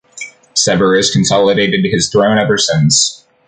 Severus 0.55 1.13
consolidated 1.13 1.85
his 1.85 2.09
throne 2.09 2.39
ever 2.39 2.57
since. 2.57 3.23